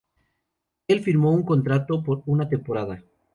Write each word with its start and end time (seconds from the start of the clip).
Él 0.87 1.01
firmó 1.01 1.29
un 1.31 1.43
contrato 1.43 2.01
por 2.01 2.23
una 2.25 2.49
temporada. 2.49 3.03